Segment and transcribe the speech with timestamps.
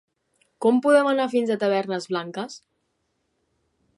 [0.65, 2.57] Com podem anar fins a Tavernes Blanques?